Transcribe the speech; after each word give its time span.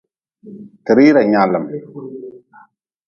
Ti 0.83 0.91
rira 0.97 1.21
nyaalm. 1.31 1.65